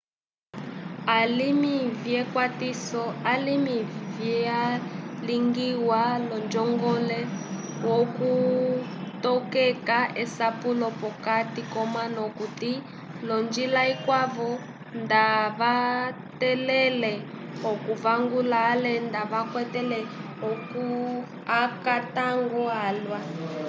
alimi 1.19 1.75
vyekwatiso 2.01 3.03
alimi 3.33 3.77
vyalingiwa 4.17 6.01
l'onjomgole 6.27 7.19
yokutokeka 7.85 9.99
esapulo 10.23 10.87
p'okati 10.99 11.61
k'omanu 11.71 12.19
okuti 12.27 12.73
l'onjila 13.27 13.81
ikwavo 13.93 14.49
nda 14.99 15.23
kavatẽlele 15.59 17.13
okuvangula 17.71 18.57
ale 18.71 18.91
nda 19.05 19.21
vakwata 19.31 19.81
akatango 21.63 22.63
alwa 22.87 23.19